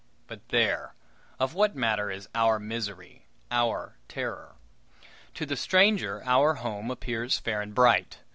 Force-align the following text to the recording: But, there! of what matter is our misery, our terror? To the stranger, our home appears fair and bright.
But, 0.25 0.49
there! 0.49 0.95
of 1.39 1.53
what 1.53 1.75
matter 1.75 2.09
is 2.09 2.27
our 2.33 2.57
misery, 2.57 3.27
our 3.51 3.97
terror? 4.07 4.55
To 5.35 5.45
the 5.45 5.55
stranger, 5.55 6.23
our 6.25 6.55
home 6.55 6.89
appears 6.89 7.37
fair 7.37 7.61
and 7.61 7.75
bright. 7.75 8.17